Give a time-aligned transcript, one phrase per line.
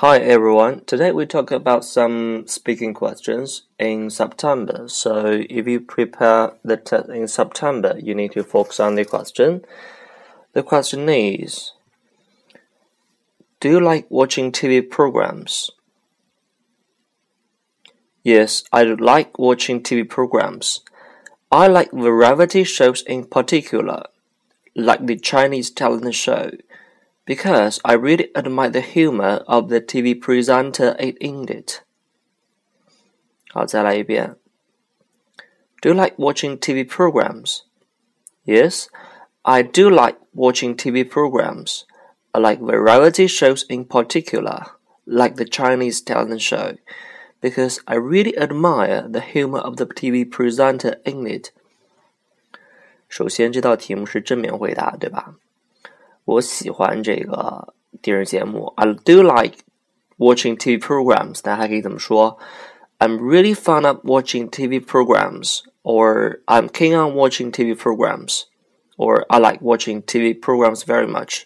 [0.00, 0.84] Hi everyone.
[0.84, 4.88] Today we talk about some speaking questions in September.
[4.88, 9.64] So if you prepare the test in September, you need to focus on the question.
[10.52, 11.72] The question is
[13.58, 15.70] Do you like watching TV programs?
[18.22, 20.82] Yes, I like watching TV programs.
[21.50, 24.02] I like variety shows in particular,
[24.74, 26.50] like the Chinese talent show
[27.25, 31.81] because I really admire the humor of the TV presenter in it.
[33.51, 34.37] 好，再来一遍。
[35.81, 37.61] Do you like watching TV programs?
[38.45, 38.87] Yes,
[39.43, 41.83] I do like watching TV programs.
[42.31, 44.67] I like variety shows in particular,
[45.05, 46.77] like the Chinese talent show,
[47.41, 51.51] because I really admire the humor of the TV presenter in it.
[53.09, 55.35] 首先，这道题目是正面回答，对吧？
[56.25, 58.73] 我喜欢这个电视节目。
[58.77, 59.57] I do like
[60.17, 61.41] watching TV programs。
[61.41, 62.37] 大家还可以怎么说？
[62.99, 68.43] I'm really fond of watching TV programs, or I'm keen on watching TV programs,
[68.95, 71.45] or I like watching TV programs very much.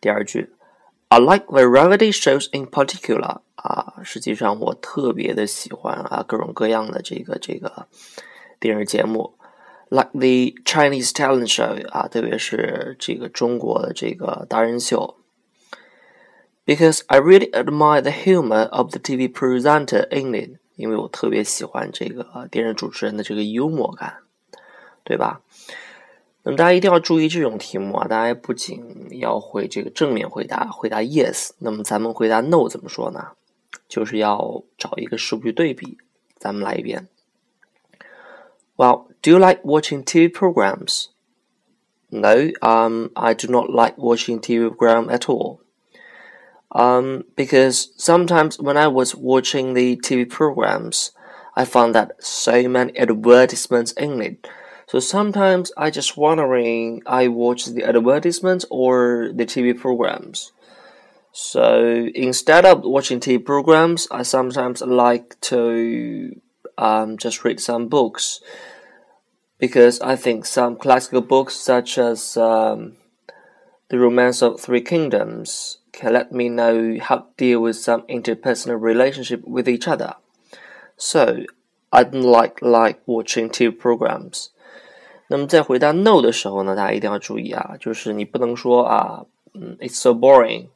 [0.00, 0.50] 第二句，
[1.08, 3.42] I like variety shows in particular。
[3.54, 7.86] 啊，实际上我特别的喜欢啊各种各样的这个这个
[8.58, 9.34] 电视节目。
[9.89, 15.15] Like the Chinese talent show 啊，特别是这个中国的这个达人秀。
[16.65, 24.17] Because I really admire the humor of the TV presenter in it，因为我特别喜欢这个电视主持人的这个幽默感，
[25.03, 25.41] 对吧？
[26.43, 33.29] 那么大家一定要注意这种题目啊，大家不仅要会这个正面回答，回答 yes，那么咱们回答 no 怎么说呢？
[33.87, 35.97] 就是要找一个数据对比。
[36.37, 37.07] 咱们来一遍。
[38.77, 41.09] Well, do you like watching TV programs?
[42.11, 45.61] No, um, I do not like watching TV program at all.
[46.71, 51.11] Um, because sometimes when I was watching the TV programs,
[51.55, 54.47] I found that so many advertisements in it.
[54.87, 60.53] So sometimes I just wondering I watch the advertisements or the TV programs.
[61.33, 66.39] So instead of watching TV programs, I sometimes like to
[66.77, 68.39] um, just read some books
[69.58, 72.96] because I think some classical books, such as um,
[73.88, 78.80] The Romance of Three Kingdoms, can let me know how to deal with some interpersonal
[78.80, 80.14] relationship with each other.
[80.96, 81.44] So
[81.90, 84.48] I don't like like watching TV programs.
[85.28, 90.68] 那么在回答 no 的时候呢，大家一定要注意啊，就是你不能说啊，嗯，it's so boring。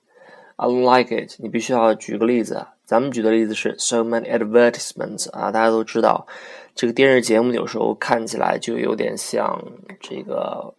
[0.62, 1.38] I like it。
[1.40, 2.68] 你必须要举个例子。
[2.86, 6.28] 咱们举的例子是 so many advertisements 啊，大家都知道，
[6.76, 9.60] 这个电视节目有时候看起来就有点像
[10.00, 10.76] 这个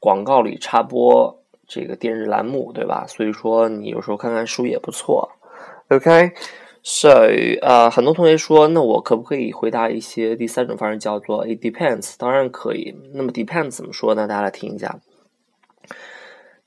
[0.00, 3.06] 广告里插播这个电视栏目，对吧？
[3.06, 5.30] 所以说你有时候看看书也不错。
[5.90, 7.10] OK，so
[7.62, 12.14] 呃，很多同学说，那我可不可以回答一些第三种方式，叫做 it depends？
[12.18, 12.96] 当然可以。
[13.14, 14.26] 那么 depends 怎么说呢？
[14.26, 14.98] 大家来听一下。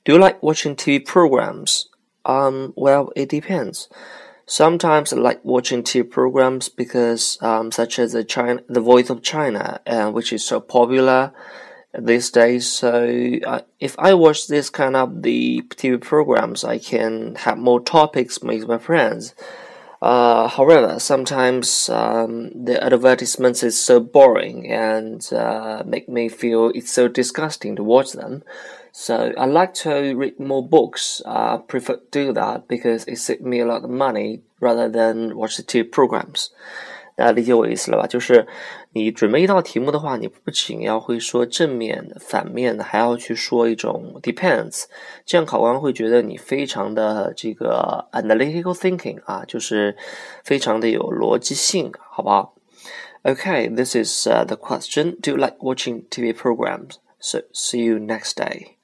[0.04, 1.86] Do you like watching TV programs?
[2.24, 3.88] Um, well, it depends.
[4.46, 9.22] Sometimes I like watching TV programs because, um, such as the China, the Voice of
[9.22, 11.32] China, uh, which is so popular
[11.98, 12.70] these days.
[12.70, 17.80] So, uh, if I watch this kind of the TV programs, I can have more
[17.80, 19.34] topics with my friends.
[20.02, 26.92] Uh, however, sometimes um, the advertisements is so boring and uh, make me feel it's
[26.92, 28.42] so disgusting to watch them.
[28.93, 31.21] So I like to read more books.
[31.25, 35.35] I prefer to do that because it saves me a lot of money rather than
[35.35, 36.47] watch the TV programs.
[37.15, 38.07] 大家理解我意思了吧？
[38.07, 38.47] 就是
[38.93, 44.85] 你准备一道题目的话，你不仅要会说正面的、反面的，还要去说一种 depends，
[45.25, 49.97] 这样考官会觉得你非常的这个 analytical thinking 啊，就是
[50.45, 52.55] 非常的有逻辑性，好不好？
[53.23, 55.17] Okay, this is uh, the question.
[55.21, 56.99] Do you like watching TV programs?
[57.19, 58.77] So see you next day.